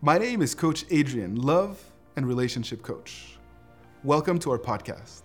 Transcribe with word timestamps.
My 0.00 0.16
name 0.16 0.42
is 0.42 0.54
Coach 0.54 0.84
Adrian, 0.90 1.34
love 1.34 1.82
and 2.14 2.24
relationship 2.24 2.84
coach. 2.84 3.36
Welcome 4.04 4.38
to 4.38 4.52
our 4.52 4.58
podcast. 4.58 5.22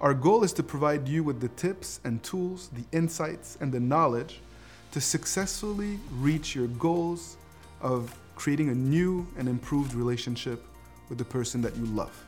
Our 0.00 0.14
goal 0.14 0.42
is 0.42 0.54
to 0.54 0.62
provide 0.62 1.06
you 1.06 1.22
with 1.22 1.38
the 1.38 1.48
tips 1.48 2.00
and 2.04 2.22
tools, 2.22 2.70
the 2.72 2.96
insights, 2.96 3.58
and 3.60 3.70
the 3.70 3.78
knowledge 3.78 4.40
to 4.92 5.02
successfully 5.02 5.98
reach 6.12 6.54
your 6.54 6.68
goals 6.68 7.36
of 7.82 8.18
creating 8.36 8.70
a 8.70 8.74
new 8.74 9.28
and 9.36 9.46
improved 9.46 9.92
relationship 9.92 10.64
with 11.10 11.18
the 11.18 11.24
person 11.26 11.60
that 11.60 11.76
you 11.76 11.84
love. 11.84 12.24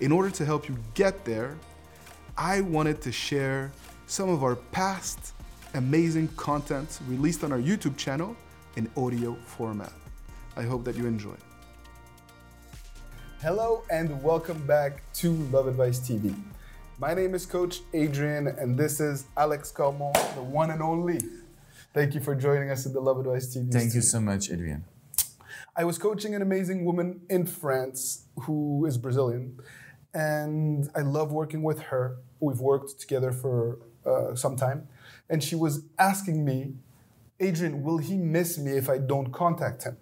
In 0.00 0.10
order 0.10 0.30
to 0.30 0.44
help 0.46 0.70
you 0.70 0.78
get 0.94 1.22
there, 1.22 1.58
I 2.34 2.62
wanted 2.62 3.02
to 3.02 3.12
share 3.12 3.72
some 4.06 4.30
of 4.30 4.42
our 4.42 4.56
past 4.56 5.34
amazing 5.74 6.28
content 6.28 6.98
released 7.06 7.44
on 7.44 7.52
our 7.52 7.58
YouTube 7.58 7.98
channel 7.98 8.34
in 8.76 8.90
audio 8.96 9.34
format. 9.44 9.92
I 10.58 10.62
hope 10.62 10.84
that 10.86 10.96
you 10.96 11.06
enjoy. 11.06 11.36
Hello 13.40 13.84
and 13.92 14.20
welcome 14.24 14.66
back 14.66 15.04
to 15.12 15.30
Love 15.52 15.68
Advice 15.68 16.00
TV. 16.00 16.34
My 16.98 17.14
name 17.14 17.36
is 17.36 17.46
Coach 17.46 17.82
Adrian 17.94 18.48
and 18.48 18.76
this 18.76 18.98
is 18.98 19.26
Alex 19.36 19.70
Cormont, 19.70 20.34
the 20.34 20.42
one 20.42 20.72
and 20.72 20.82
only. 20.82 21.20
Thank 21.94 22.12
you 22.16 22.20
for 22.20 22.34
joining 22.34 22.70
us 22.70 22.86
in 22.86 22.92
the 22.92 22.98
Love 23.00 23.20
Advice 23.20 23.56
TV. 23.56 23.70
Thank 23.72 23.94
you 23.94 24.00
so 24.00 24.20
much, 24.20 24.50
Adrian. 24.50 24.84
I 25.76 25.84
was 25.84 25.96
coaching 25.96 26.34
an 26.34 26.42
amazing 26.42 26.84
woman 26.84 27.20
in 27.30 27.46
France 27.46 28.24
who 28.40 28.84
is 28.84 28.98
Brazilian, 28.98 29.60
and 30.12 30.90
I 30.96 31.02
love 31.02 31.30
working 31.30 31.62
with 31.62 31.82
her. 31.82 32.16
We've 32.40 32.58
worked 32.58 32.98
together 32.98 33.30
for 33.30 33.78
uh, 34.04 34.34
some 34.34 34.56
time, 34.56 34.88
and 35.30 35.40
she 35.40 35.54
was 35.54 35.84
asking 36.00 36.44
me, 36.44 36.74
Adrian, 37.38 37.84
will 37.84 37.98
he 37.98 38.16
miss 38.16 38.58
me 38.58 38.72
if 38.72 38.90
I 38.90 38.98
don't 38.98 39.30
contact 39.30 39.84
him? 39.84 39.98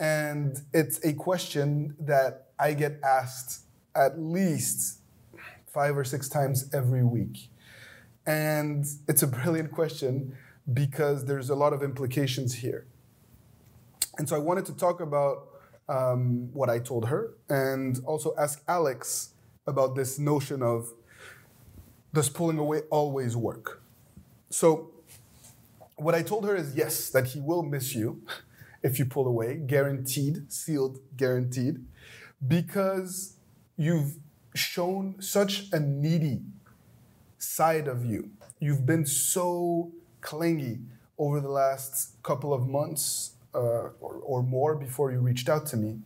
And 0.00 0.58
it's 0.72 1.04
a 1.04 1.12
question 1.12 1.94
that 2.00 2.48
I 2.58 2.72
get 2.72 2.98
asked 3.04 3.66
at 3.94 4.18
least 4.18 5.00
five 5.66 5.96
or 5.96 6.04
six 6.04 6.28
times 6.28 6.70
every 6.72 7.04
week. 7.04 7.50
And 8.26 8.86
it's 9.06 9.22
a 9.22 9.26
brilliant 9.26 9.72
question 9.72 10.36
because 10.72 11.26
there's 11.26 11.50
a 11.50 11.54
lot 11.54 11.74
of 11.74 11.82
implications 11.82 12.54
here. 12.54 12.86
And 14.16 14.26
so 14.26 14.36
I 14.36 14.38
wanted 14.38 14.64
to 14.66 14.76
talk 14.76 15.00
about 15.00 15.48
um, 15.88 16.48
what 16.52 16.70
I 16.70 16.78
told 16.78 17.08
her 17.08 17.34
and 17.48 18.00
also 18.06 18.34
ask 18.38 18.62
Alex 18.66 19.34
about 19.66 19.96
this 19.96 20.18
notion 20.18 20.62
of 20.62 20.94
does 22.14 22.28
pulling 22.28 22.58
away 22.58 22.80
always 22.90 23.36
work? 23.36 23.82
So, 24.48 24.90
what 25.96 26.14
I 26.14 26.22
told 26.22 26.44
her 26.46 26.56
is 26.56 26.74
yes, 26.74 27.10
that 27.10 27.26
he 27.26 27.40
will 27.40 27.62
miss 27.62 27.94
you 27.94 28.22
if 28.82 28.98
you 28.98 29.04
pull 29.04 29.26
away, 29.26 29.56
guaranteed, 29.56 30.52
sealed, 30.52 30.98
guaranteed, 31.16 31.84
because 32.46 33.36
you've 33.76 34.14
shown 34.54 35.16
such 35.20 35.68
a 35.72 35.80
needy 35.80 36.40
side 37.38 37.88
of 37.88 38.04
you. 38.04 38.30
You've 38.58 38.86
been 38.86 39.06
so 39.06 39.92
clingy 40.20 40.80
over 41.18 41.40
the 41.40 41.48
last 41.48 42.22
couple 42.22 42.52
of 42.52 42.66
months 42.66 43.32
uh, 43.54 43.58
or, 44.00 44.20
or 44.22 44.42
more 44.42 44.74
before 44.74 45.12
you 45.12 45.18
reached 45.18 45.48
out 45.48 45.66
to 45.66 45.76
me 45.76 45.98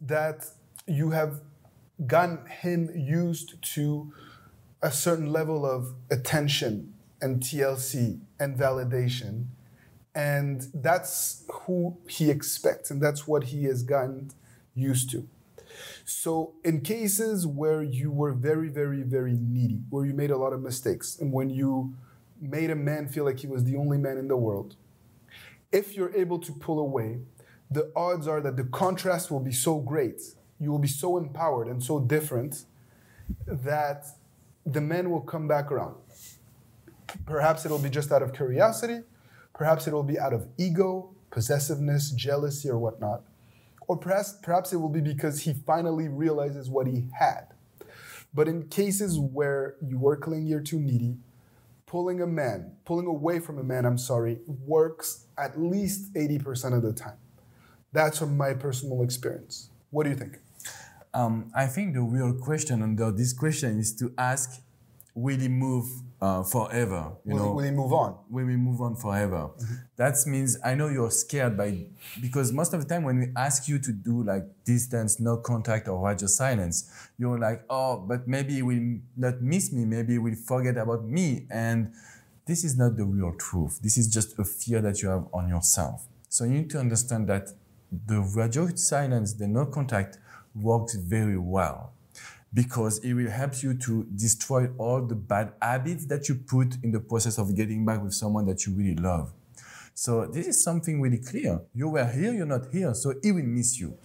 that 0.00 0.46
you 0.86 1.10
have 1.10 1.40
gotten 2.06 2.44
him 2.46 2.90
used 2.94 3.62
to 3.74 4.12
a 4.82 4.90
certain 4.90 5.32
level 5.32 5.64
of 5.64 5.94
attention 6.10 6.92
and 7.20 7.42
TLC 7.42 8.20
and 8.38 8.56
validation. 8.56 9.46
And 10.16 10.66
that's 10.72 11.44
who 11.50 11.98
he 12.08 12.30
expects, 12.30 12.90
and 12.90 13.02
that's 13.02 13.28
what 13.28 13.44
he 13.44 13.64
has 13.64 13.82
gotten 13.82 14.30
used 14.74 15.10
to. 15.10 15.28
So, 16.06 16.54
in 16.64 16.80
cases 16.80 17.46
where 17.46 17.82
you 17.82 18.10
were 18.10 18.32
very, 18.32 18.70
very, 18.70 19.02
very 19.02 19.34
needy, 19.34 19.82
where 19.90 20.06
you 20.06 20.14
made 20.14 20.30
a 20.30 20.38
lot 20.38 20.54
of 20.54 20.62
mistakes, 20.62 21.18
and 21.20 21.34
when 21.34 21.50
you 21.50 21.94
made 22.40 22.70
a 22.70 22.74
man 22.74 23.08
feel 23.08 23.26
like 23.26 23.40
he 23.40 23.46
was 23.46 23.64
the 23.64 23.76
only 23.76 23.98
man 23.98 24.16
in 24.16 24.28
the 24.28 24.38
world, 24.38 24.76
if 25.70 25.94
you're 25.94 26.14
able 26.16 26.38
to 26.38 26.52
pull 26.52 26.78
away, 26.78 27.18
the 27.70 27.92
odds 27.94 28.26
are 28.26 28.40
that 28.40 28.56
the 28.56 28.64
contrast 28.64 29.30
will 29.30 29.40
be 29.40 29.52
so 29.52 29.80
great, 29.80 30.22
you 30.58 30.70
will 30.70 30.78
be 30.78 30.88
so 30.88 31.18
empowered 31.18 31.66
and 31.66 31.82
so 31.82 32.00
different 32.00 32.64
that 33.46 34.06
the 34.64 34.80
men 34.80 35.10
will 35.10 35.20
come 35.20 35.46
back 35.46 35.70
around. 35.70 35.96
Perhaps 37.26 37.66
it'll 37.66 37.78
be 37.78 37.90
just 37.90 38.10
out 38.12 38.22
of 38.22 38.32
curiosity, 38.32 39.02
perhaps 39.56 39.88
it'll 39.88 40.02
be 40.02 40.18
out 40.18 40.34
of 40.34 40.46
ego, 40.58 41.14
possessiveness, 41.30 42.10
jealousy, 42.10 42.68
or 42.68 42.78
whatnot. 42.78 43.22
Or 43.88 43.96
perhaps, 43.96 44.34
perhaps 44.42 44.72
it 44.72 44.76
will 44.76 44.90
be 44.90 45.00
because 45.00 45.42
he 45.42 45.54
finally 45.54 46.08
realizes 46.08 46.68
what 46.68 46.86
he 46.86 47.06
had. 47.18 47.48
But 48.34 48.48
in 48.48 48.68
cases 48.68 49.18
where 49.18 49.76
you 49.80 49.98
were 49.98 50.16
clingy 50.16 50.52
or 50.52 50.60
too 50.60 50.78
needy, 50.78 51.16
pulling 51.86 52.20
a 52.20 52.26
man, 52.26 52.72
pulling 52.84 53.06
away 53.06 53.38
from 53.38 53.58
a 53.58 53.62
man, 53.62 53.86
I'm 53.86 53.96
sorry, 53.96 54.40
works 54.46 55.24
at 55.38 55.58
least 55.58 56.12
80% 56.12 56.76
of 56.76 56.82
the 56.82 56.92
time. 56.92 57.16
That's 57.92 58.18
from 58.18 58.36
my 58.36 58.52
personal 58.52 59.02
experience. 59.02 59.70
What 59.90 60.04
do 60.04 60.10
you 60.10 60.16
think? 60.16 60.38
Um, 61.14 61.50
I 61.54 61.66
think 61.66 61.94
the 61.94 62.02
real 62.02 62.34
question 62.34 62.82
under 62.82 63.10
this 63.10 63.32
question 63.32 63.78
is 63.78 63.94
to 63.96 64.12
ask, 64.18 64.60
will 65.16 65.38
he 65.38 65.48
move 65.48 65.86
uh, 66.20 66.42
forever? 66.42 67.12
You 67.24 67.34
will, 67.34 67.44
know, 67.44 67.52
will 67.54 67.64
he 67.64 67.70
move 67.70 67.92
on? 67.92 68.18
Will 68.28 68.44
we 68.44 68.56
move 68.56 68.82
on 68.82 68.96
forever? 68.96 69.48
Mm-hmm. 69.48 69.74
That 69.96 70.14
means 70.26 70.58
I 70.62 70.74
know 70.74 70.88
you're 70.88 71.10
scared 71.10 71.56
by 71.56 71.86
because 72.20 72.52
most 72.52 72.74
of 72.74 72.82
the 72.82 72.86
time 72.86 73.02
when 73.02 73.18
we 73.18 73.26
ask 73.34 73.66
you 73.66 73.78
to 73.78 73.92
do 73.92 74.22
like 74.22 74.44
distance, 74.64 75.18
no 75.18 75.38
contact, 75.38 75.88
or 75.88 76.06
radio 76.06 76.26
silence, 76.26 76.90
you're 77.18 77.38
like, 77.38 77.64
oh, 77.70 77.96
but 78.06 78.28
maybe 78.28 78.54
he 78.54 78.62
will 78.62 78.98
not 79.16 79.40
miss 79.40 79.72
me. 79.72 79.86
Maybe 79.86 80.12
he 80.12 80.18
will 80.18 80.36
forget 80.36 80.76
about 80.76 81.04
me. 81.04 81.46
And 81.50 81.92
this 82.46 82.62
is 82.62 82.76
not 82.76 82.98
the 82.98 83.04
real 83.04 83.32
truth. 83.38 83.80
This 83.82 83.96
is 83.96 84.08
just 84.08 84.38
a 84.38 84.44
fear 84.44 84.82
that 84.82 85.02
you 85.02 85.08
have 85.08 85.26
on 85.32 85.48
yourself. 85.48 86.06
So 86.28 86.44
you 86.44 86.50
need 86.50 86.70
to 86.70 86.78
understand 86.78 87.26
that 87.28 87.48
the 87.90 88.20
radio 88.20 88.68
silence, 88.74 89.32
the 89.32 89.48
no 89.48 89.64
contact, 89.64 90.18
works 90.54 90.94
very 90.94 91.38
well 91.38 91.95
because 92.52 92.98
it 92.98 93.14
will 93.14 93.30
help 93.30 93.62
you 93.62 93.74
to 93.74 94.04
destroy 94.14 94.68
all 94.78 95.02
the 95.02 95.14
bad 95.14 95.52
habits 95.60 96.06
that 96.06 96.28
you 96.28 96.36
put 96.36 96.76
in 96.82 96.90
the 96.90 97.00
process 97.00 97.38
of 97.38 97.54
getting 97.54 97.84
back 97.84 98.02
with 98.02 98.14
someone 98.14 98.46
that 98.46 98.66
you 98.66 98.74
really 98.74 98.94
love. 98.96 99.32
So 99.94 100.26
this 100.26 100.46
is 100.46 100.62
something 100.62 101.00
really 101.00 101.18
clear. 101.18 101.60
You 101.74 101.88
were 101.88 102.06
here, 102.06 102.32
you're 102.32 102.46
not 102.46 102.66
here, 102.72 102.94
so 102.94 103.14
he 103.22 103.32
will 103.32 103.44
miss 103.44 103.78
you. 103.80 103.96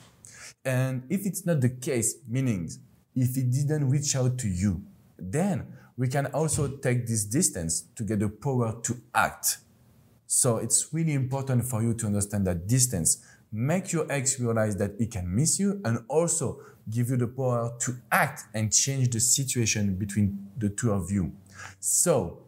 And 0.63 1.03
if 1.09 1.25
it's 1.25 1.45
not 1.45 1.61
the 1.61 1.69
case, 1.69 2.15
meaning 2.27 2.69
if 3.15 3.35
he 3.35 3.43
didn't 3.43 3.89
reach 3.89 4.15
out 4.15 4.37
to 4.39 4.47
you, 4.47 4.83
then 5.17 5.67
we 5.97 6.07
can 6.07 6.27
also 6.27 6.67
take 6.67 7.07
this 7.07 7.25
distance 7.25 7.81
to 7.95 8.03
get 8.03 8.19
the 8.19 8.29
power 8.29 8.79
to 8.83 8.97
act. 9.13 9.57
So 10.27 10.57
it's 10.57 10.93
really 10.93 11.13
important 11.13 11.65
for 11.65 11.81
you 11.81 11.93
to 11.95 12.05
understand 12.05 12.47
that 12.47 12.67
distance. 12.67 13.23
Make 13.51 13.91
your 13.91 14.09
ex 14.09 14.39
realize 14.39 14.77
that 14.77 14.95
he 14.97 15.07
can 15.07 15.33
miss 15.35 15.59
you 15.59 15.81
and 15.83 15.99
also 16.07 16.61
give 16.89 17.09
you 17.09 17.17
the 17.17 17.27
power 17.27 17.73
to 17.79 17.95
act 18.11 18.45
and 18.53 18.71
change 18.71 19.09
the 19.09 19.19
situation 19.19 19.95
between 19.95 20.47
the 20.57 20.69
two 20.69 20.91
of 20.91 21.11
you. 21.11 21.33
So, 21.79 22.39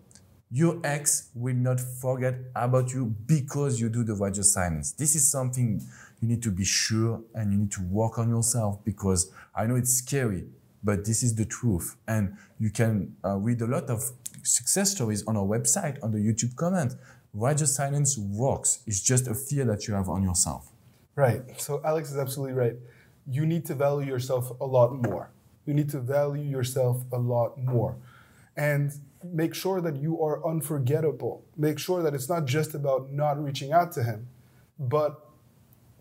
your 0.49 0.79
ex 0.83 1.29
will 1.33 1.55
not 1.55 1.79
forget 1.79 2.35
about 2.55 2.93
you 2.93 3.05
because 3.25 3.81
you 3.81 3.89
do 3.89 4.03
the 4.03 4.13
radio 4.13 4.43
silence. 4.43 4.91
This 4.91 5.15
is 5.15 5.29
something 5.29 5.81
you 6.21 6.27
need 6.27 6.43
to 6.43 6.51
be 6.51 6.63
sure 6.63 7.21
and 7.33 7.51
you 7.51 7.57
need 7.57 7.71
to 7.71 7.81
work 7.81 8.17
on 8.17 8.29
yourself 8.29 8.79
because 8.85 9.31
I 9.55 9.65
know 9.65 9.75
it's 9.75 9.93
scary, 9.93 10.45
but 10.83 11.05
this 11.05 11.23
is 11.23 11.35
the 11.35 11.45
truth. 11.45 11.97
And 12.07 12.37
you 12.59 12.69
can 12.69 13.15
uh, 13.25 13.37
read 13.37 13.61
a 13.61 13.67
lot 13.67 13.89
of 13.89 14.11
success 14.43 14.91
stories 14.91 15.25
on 15.25 15.35
our 15.35 15.43
website, 15.43 15.97
on 16.03 16.11
the 16.11 16.19
YouTube 16.19 16.55
comment. 16.55 16.95
Radio 17.33 17.65
silence 17.65 18.17
works. 18.17 18.83
It's 18.85 19.01
just 19.01 19.27
a 19.27 19.33
fear 19.33 19.65
that 19.65 19.87
you 19.87 19.95
have 19.95 20.07
on 20.07 20.23
yourself. 20.23 20.72
Right. 21.15 21.41
So 21.61 21.81
Alex 21.83 22.11
is 22.11 22.17
absolutely 22.17 22.55
right 22.55 22.75
you 23.29 23.45
need 23.45 23.65
to 23.65 23.75
value 23.75 24.07
yourself 24.07 24.51
a 24.59 24.65
lot 24.65 24.93
more. 24.93 25.31
You 25.65 25.73
need 25.73 25.89
to 25.91 25.99
value 25.99 26.43
yourself 26.43 27.03
a 27.11 27.17
lot 27.17 27.57
more. 27.57 27.95
And 28.57 28.91
make 29.23 29.53
sure 29.55 29.79
that 29.81 29.95
you 29.95 30.21
are 30.21 30.45
unforgettable. 30.45 31.45
Make 31.55 31.79
sure 31.79 32.03
that 32.03 32.13
it's 32.13 32.27
not 32.27 32.45
just 32.45 32.73
about 32.73 33.11
not 33.11 33.41
reaching 33.41 33.71
out 33.71 33.93
to 33.93 34.03
him, 34.03 34.27
but 34.77 35.29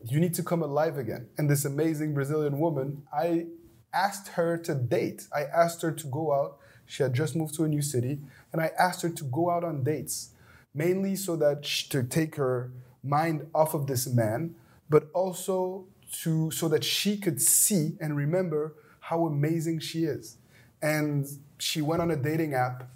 you 0.05 0.19
need 0.19 0.35
to 0.35 0.43
come 0.43 0.62
alive 0.62 0.99
again. 0.99 1.29
And 1.38 1.49
this 1.49 1.64
amazing 1.64 2.12
Brazilian 2.14 2.59
woman, 2.59 3.05
I 3.12 3.47
asked 3.94 4.29
her 4.29 4.59
to 4.59 4.75
date. 4.75 5.29
I 5.35 5.44
asked 5.44 5.82
her 5.82 5.93
to 5.93 6.06
go 6.09 6.32
out. 6.32 6.59
She 6.85 7.05
had 7.05 7.14
just 7.14 7.37
moved 7.37 7.55
to 7.55 7.64
a 7.64 7.69
new 7.69 7.81
city, 7.81 8.19
and 8.53 8.61
I 8.61 8.73
asked 8.79 9.03
her 9.03 9.09
to 9.09 9.25
go 9.25 9.49
out 9.50 9.62
on 9.62 9.85
dates, 9.85 10.31
mainly 10.75 11.14
so 11.14 11.37
that 11.37 11.64
she, 11.64 11.88
to 11.91 12.03
take 12.03 12.35
her 12.35 12.73
mind 13.05 13.47
off 13.55 13.73
of 13.73 13.87
this 13.87 14.06
man, 14.09 14.56
but 14.93 15.09
also 15.15 15.87
to 16.23 16.50
so 16.50 16.69
that 16.69 16.85
she 16.85 17.17
could 17.17 17.41
see 17.41 17.97
and 18.00 18.17
remember 18.17 18.77
how 19.00 19.27
amazing 19.27 19.81
she 19.81 20.05
is. 20.05 20.37
And 20.83 21.27
she 21.59 21.81
went 21.81 22.03
on 22.03 22.11
a 22.11 22.17
dating 22.17 22.55
app 22.55 22.91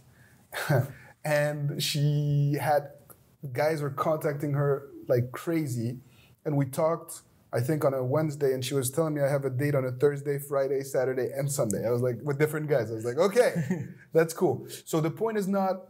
and 1.24 1.82
she 1.82 2.56
had 2.60 2.90
guys 3.52 3.80
were 3.80 3.90
contacting 3.90 4.52
her 4.52 4.88
like 5.08 5.32
crazy 5.32 5.98
and 6.44 6.56
we 6.56 6.66
talked 6.66 7.22
I 7.52 7.60
think 7.60 7.86
on 7.86 7.94
a 7.94 8.04
Wednesday, 8.04 8.52
and 8.52 8.62
she 8.62 8.74
was 8.74 8.90
telling 8.90 9.14
me 9.14 9.22
I 9.22 9.28
have 9.28 9.46
a 9.46 9.50
date 9.50 9.74
on 9.74 9.84
a 9.86 9.92
Thursday, 9.92 10.38
Friday, 10.38 10.82
Saturday, 10.82 11.30
and 11.34 11.50
Sunday. 11.50 11.86
I 11.86 11.90
was 11.90 12.02
like, 12.02 12.16
with 12.22 12.38
different 12.38 12.68
guys. 12.68 12.90
I 12.90 12.94
was 12.94 13.04
like, 13.04 13.16
okay, 13.16 13.86
that's 14.12 14.34
cool. 14.34 14.66
So 14.84 15.00
the 15.00 15.10
point 15.10 15.38
is 15.38 15.48
not 15.48 15.88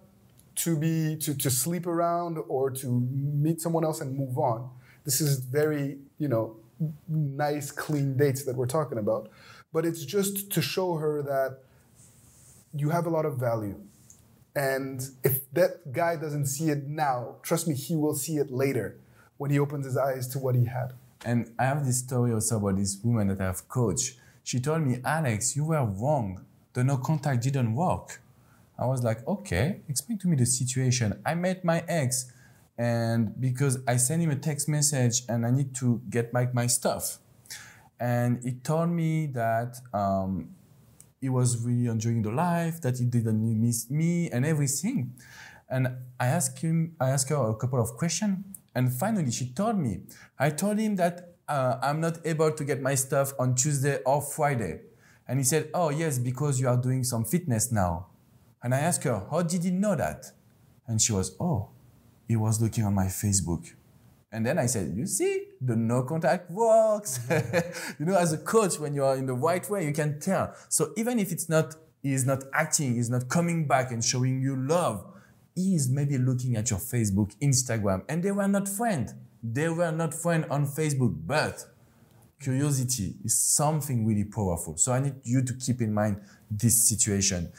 to 0.56 0.76
be 0.76 1.16
to, 1.16 1.34
to 1.34 1.50
sleep 1.50 1.86
around 1.86 2.38
or 2.48 2.70
to 2.70 3.00
meet 3.10 3.60
someone 3.60 3.84
else 3.84 4.00
and 4.00 4.16
move 4.16 4.38
on. 4.38 4.70
This 5.06 5.22
is 5.22 5.38
very, 5.38 5.96
you 6.18 6.28
know, 6.28 6.56
nice, 7.08 7.70
clean 7.70 8.18
dates 8.18 8.44
that 8.44 8.56
we're 8.56 8.66
talking 8.66 8.98
about. 8.98 9.30
But 9.72 9.86
it's 9.86 10.04
just 10.04 10.52
to 10.52 10.60
show 10.60 10.96
her 10.96 11.22
that 11.22 11.60
you 12.74 12.90
have 12.90 13.06
a 13.06 13.10
lot 13.10 13.24
of 13.24 13.38
value. 13.38 13.80
And 14.54 15.02
if 15.22 15.50
that 15.52 15.92
guy 15.92 16.16
doesn't 16.16 16.46
see 16.46 16.70
it 16.70 16.86
now, 16.86 17.36
trust 17.42 17.68
me, 17.68 17.74
he 17.74 17.94
will 17.96 18.14
see 18.14 18.36
it 18.36 18.50
later 18.50 18.98
when 19.38 19.50
he 19.50 19.58
opens 19.58 19.86
his 19.86 19.96
eyes 19.96 20.26
to 20.28 20.38
what 20.38 20.54
he 20.54 20.64
had. 20.66 20.92
And 21.24 21.52
I 21.58 21.64
have 21.64 21.84
this 21.86 21.98
story 21.98 22.32
also 22.32 22.56
about 22.58 22.76
this 22.76 22.98
woman 23.02 23.28
that 23.28 23.40
I've 23.40 23.68
coached. 23.68 24.18
She 24.42 24.60
told 24.60 24.82
me, 24.82 24.98
Alex, 25.04 25.56
you 25.56 25.64
were 25.64 25.84
wrong. 25.84 26.44
The 26.72 26.84
no 26.84 26.96
contact 26.98 27.42
didn't 27.42 27.74
work. 27.74 28.20
I 28.78 28.86
was 28.86 29.02
like, 29.02 29.26
okay, 29.26 29.80
explain 29.88 30.18
to 30.18 30.28
me 30.28 30.36
the 30.36 30.46
situation. 30.46 31.20
I 31.24 31.34
met 31.34 31.64
my 31.64 31.82
ex, 31.88 32.30
and 32.78 33.38
because 33.40 33.78
I 33.86 33.96
sent 33.96 34.22
him 34.22 34.30
a 34.30 34.36
text 34.36 34.68
message 34.68 35.22
and 35.28 35.46
I 35.46 35.50
need 35.50 35.74
to 35.76 36.00
get 36.10 36.32
back 36.32 36.54
my 36.54 36.66
stuff. 36.66 37.18
And 37.98 38.42
he 38.42 38.52
told 38.52 38.90
me 38.90 39.26
that 39.28 39.78
um, 39.94 40.50
he 41.20 41.28
was 41.30 41.64
really 41.64 41.86
enjoying 41.86 42.22
the 42.22 42.30
life, 42.30 42.80
that 42.82 42.98
he 42.98 43.06
didn't 43.06 43.60
miss 43.60 43.90
me 43.90 44.30
and 44.30 44.44
everything. 44.44 45.14
And 45.68 45.88
I 46.20 46.26
asked 46.26 46.60
him, 46.60 46.94
I 47.00 47.10
asked 47.10 47.30
her 47.30 47.36
a 47.36 47.54
couple 47.54 47.80
of 47.80 47.96
questions, 47.96 48.44
and 48.74 48.92
finally 48.92 49.30
she 49.30 49.48
told 49.48 49.78
me. 49.78 50.02
I 50.38 50.50
told 50.50 50.78
him 50.78 50.96
that 50.96 51.36
uh, 51.48 51.78
I'm 51.82 52.00
not 52.00 52.18
able 52.24 52.52
to 52.52 52.64
get 52.64 52.80
my 52.82 52.94
stuff 52.94 53.32
on 53.38 53.54
Tuesday 53.54 53.98
or 54.04 54.20
Friday, 54.20 54.80
and 55.26 55.40
he 55.40 55.44
said, 55.44 55.70
"Oh 55.74 55.90
yes, 55.90 56.18
because 56.18 56.60
you 56.60 56.68
are 56.68 56.76
doing 56.76 57.02
some 57.02 57.24
fitness 57.24 57.72
now." 57.72 58.08
And 58.62 58.74
I 58.74 58.78
asked 58.78 59.02
her, 59.04 59.26
"How 59.30 59.42
did 59.42 59.64
he 59.64 59.70
know 59.70 59.96
that?" 59.96 60.30
And 60.86 61.00
she 61.00 61.12
was, 61.12 61.36
"Oh, 61.40 61.70
he 62.28 62.36
was 62.36 62.60
looking 62.60 62.84
on 62.84 62.94
my 62.94 63.06
Facebook." 63.06 63.72
And 64.32 64.44
then 64.44 64.58
I 64.58 64.66
said, 64.66 64.92
You 64.94 65.06
see, 65.06 65.44
the 65.60 65.76
no 65.76 66.02
contact 66.02 66.50
works. 66.50 67.20
you 67.98 68.04
know, 68.04 68.18
as 68.18 68.32
a 68.32 68.38
coach, 68.38 68.78
when 68.78 68.92
you 68.92 69.04
are 69.04 69.16
in 69.16 69.26
the 69.26 69.34
right 69.34 69.68
way, 69.70 69.86
you 69.86 69.92
can 69.92 70.20
tell. 70.20 70.54
So 70.68 70.92
even 70.96 71.18
if 71.18 71.32
it's 71.32 71.48
not, 71.48 71.74
he 72.02 72.12
is 72.12 72.26
not 72.26 72.44
acting, 72.52 72.96
he's 72.96 73.08
not 73.08 73.28
coming 73.28 73.66
back 73.66 73.92
and 73.92 74.04
showing 74.04 74.42
you 74.42 74.56
love, 74.56 75.06
he 75.54 75.74
is 75.74 75.88
maybe 75.88 76.18
looking 76.18 76.56
at 76.56 76.70
your 76.70 76.78
Facebook, 76.78 77.34
Instagram, 77.40 78.02
and 78.08 78.22
they 78.22 78.30
were 78.30 78.46
not 78.46 78.68
friends. 78.68 79.14
They 79.42 79.68
were 79.68 79.90
not 79.90 80.12
friends 80.12 80.46
on 80.50 80.66
Facebook, 80.66 81.16
but 81.26 81.64
curiosity 82.38 83.14
is 83.24 83.38
something 83.38 84.04
really 84.04 84.24
powerful. 84.24 84.76
So 84.76 84.92
I 84.92 85.00
need 85.00 85.14
you 85.24 85.42
to 85.42 85.54
keep 85.54 85.80
in 85.80 85.94
mind 85.94 86.20
this 86.50 86.88
situation. 86.88 87.50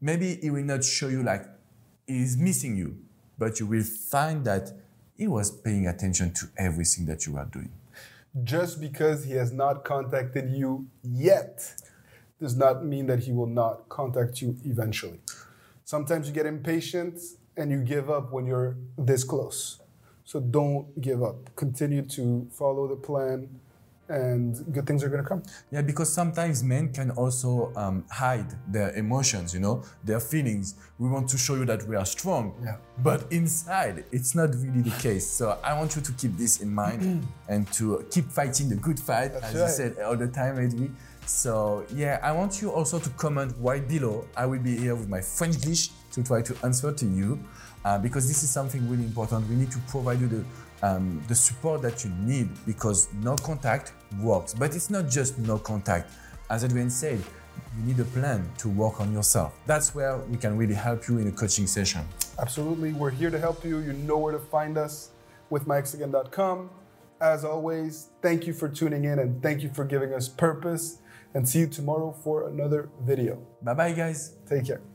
Maybe 0.00 0.36
he 0.42 0.50
will 0.50 0.64
not 0.64 0.82
show 0.82 1.08
you 1.08 1.22
like 1.22 1.46
he's 2.06 2.36
missing 2.36 2.76
you, 2.76 2.96
but 3.38 3.60
you 3.60 3.66
will 3.66 3.82
find 3.82 4.44
that 4.44 4.72
he 5.16 5.26
was 5.28 5.50
paying 5.50 5.86
attention 5.86 6.32
to 6.34 6.46
everything 6.56 7.06
that 7.06 7.26
you 7.26 7.36
are 7.36 7.44
doing. 7.46 7.70
Just 8.42 8.80
because 8.80 9.24
he 9.24 9.32
has 9.34 9.52
not 9.52 9.84
contacted 9.84 10.50
you 10.50 10.86
yet 11.02 11.74
does 12.40 12.56
not 12.56 12.84
mean 12.84 13.06
that 13.06 13.20
he 13.20 13.32
will 13.32 13.46
not 13.46 13.88
contact 13.88 14.42
you 14.42 14.56
eventually. 14.64 15.20
Sometimes 15.84 16.26
you 16.26 16.34
get 16.34 16.46
impatient 16.46 17.20
and 17.56 17.70
you 17.70 17.78
give 17.78 18.10
up 18.10 18.32
when 18.32 18.46
you're 18.46 18.76
this 18.98 19.22
close. 19.22 19.80
So 20.24 20.40
don't 20.40 21.00
give 21.00 21.22
up. 21.22 21.54
Continue 21.54 22.02
to 22.02 22.48
follow 22.50 22.88
the 22.88 22.96
plan 22.96 23.60
and 24.08 24.54
good 24.72 24.86
things 24.86 25.02
are 25.02 25.08
going 25.08 25.22
to 25.22 25.28
come. 25.28 25.42
Yeah, 25.70 25.82
because 25.82 26.12
sometimes 26.12 26.62
men 26.62 26.92
can 26.92 27.10
also 27.12 27.72
um, 27.76 28.04
hide 28.10 28.46
their 28.68 28.92
emotions, 28.94 29.54
you 29.54 29.60
know, 29.60 29.82
their 30.04 30.20
feelings. 30.20 30.74
We 30.98 31.08
want 31.08 31.28
to 31.30 31.38
show 31.38 31.54
you 31.54 31.64
that 31.66 31.86
we 31.88 31.96
are 31.96 32.04
strong, 32.04 32.54
Yeah. 32.62 32.76
but 33.02 33.24
inside, 33.32 34.04
it's 34.12 34.34
not 34.34 34.50
really 34.54 34.82
the 34.82 34.96
case. 35.00 35.26
So 35.26 35.58
I 35.64 35.72
want 35.78 35.96
you 35.96 36.02
to 36.02 36.12
keep 36.12 36.36
this 36.36 36.60
in 36.60 36.72
mind 36.74 37.26
and 37.48 37.70
to 37.74 38.04
keep 38.10 38.26
fighting 38.30 38.68
the 38.68 38.76
good 38.76 39.00
fight, 39.00 39.32
as 39.32 39.54
you 39.54 39.68
said 39.68 39.98
all 40.04 40.16
the 40.16 40.28
time, 40.28 40.58
Adrian. 40.58 40.94
So 41.26 41.86
yeah, 41.94 42.20
I 42.22 42.32
want 42.32 42.60
you 42.60 42.70
also 42.70 42.98
to 42.98 43.10
comment 43.10 43.54
right 43.58 43.86
below. 43.88 44.26
I 44.36 44.44
will 44.44 44.60
be 44.60 44.76
here 44.76 44.94
with 44.94 45.08
my 45.08 45.22
French 45.22 45.56
dish 45.56 45.88
to 46.12 46.22
try 46.22 46.42
to 46.42 46.54
answer 46.62 46.92
to 46.92 47.06
you, 47.06 47.42
uh, 47.84 47.98
because 47.98 48.28
this 48.28 48.42
is 48.42 48.50
something 48.50 48.86
really 48.90 49.04
important. 49.04 49.48
We 49.48 49.56
need 49.56 49.70
to 49.70 49.78
provide 49.88 50.20
you 50.20 50.28
the 50.28 50.44
um, 50.84 51.22
the 51.28 51.34
support 51.34 51.80
that 51.82 52.04
you 52.04 52.10
need 52.20 52.48
because 52.66 53.08
no 53.22 53.36
contact 53.36 53.92
works. 54.20 54.52
But 54.54 54.74
it's 54.74 54.90
not 54.90 55.08
just 55.08 55.38
no 55.38 55.58
contact. 55.58 56.10
As 56.50 56.62
Adrian 56.62 56.90
said, 56.90 57.20
you 57.76 57.84
need 57.84 57.98
a 58.00 58.04
plan 58.04 58.46
to 58.58 58.68
work 58.68 59.00
on 59.00 59.12
yourself. 59.12 59.54
That's 59.66 59.94
where 59.94 60.18
we 60.18 60.36
can 60.36 60.56
really 60.56 60.74
help 60.74 61.08
you 61.08 61.18
in 61.18 61.28
a 61.28 61.32
coaching 61.32 61.66
session. 61.66 62.02
Absolutely. 62.38 62.92
We're 62.92 63.10
here 63.10 63.30
to 63.30 63.38
help 63.38 63.64
you. 63.64 63.78
You 63.78 63.94
know 63.94 64.18
where 64.18 64.32
to 64.32 64.38
find 64.38 64.76
us 64.76 65.10
withmyexagain.com. 65.50 66.70
As 67.20 67.44
always, 67.44 68.08
thank 68.20 68.46
you 68.46 68.52
for 68.52 68.68
tuning 68.68 69.04
in 69.04 69.18
and 69.20 69.42
thank 69.42 69.62
you 69.62 69.70
for 69.72 69.84
giving 69.84 70.12
us 70.12 70.28
purpose. 70.28 70.98
And 71.32 71.48
see 71.48 71.60
you 71.60 71.66
tomorrow 71.66 72.14
for 72.22 72.48
another 72.48 72.90
video. 73.02 73.42
Bye 73.62 73.74
bye, 73.74 73.92
guys. 73.92 74.34
Take 74.48 74.66
care. 74.66 74.93